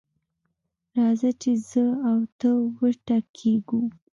[0.97, 3.81] راځه چې زه او ته وټکېږو.